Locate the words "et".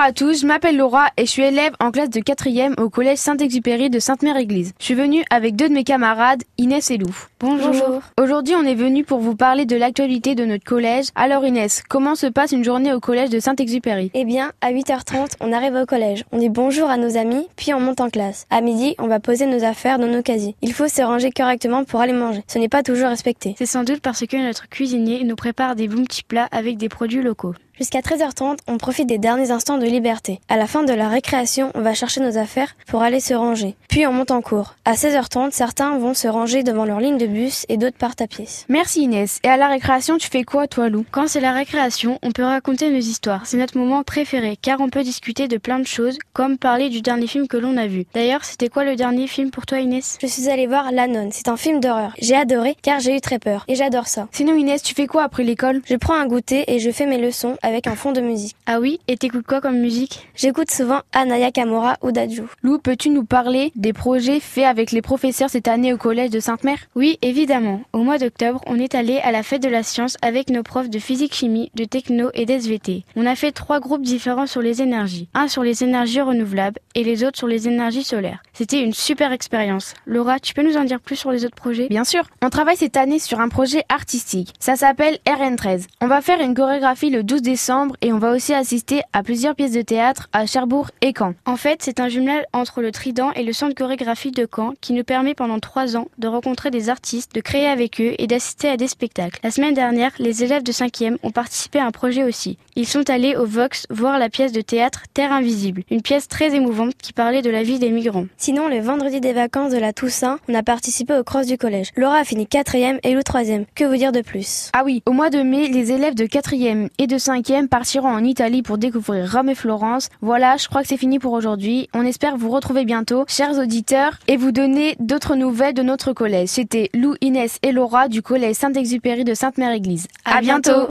1.18-1.26, 6.90-6.96, 37.70-37.78, 39.44-39.48, 53.68-53.74, 56.70-56.78, 59.08-59.16, 72.34-72.44, 76.94-77.04, 88.00-88.12, 91.02-91.12, 93.32-93.42, 98.18-98.26, 113.02-113.12, 116.98-117.06, 119.48-119.54, 124.28-124.36, 127.62-127.72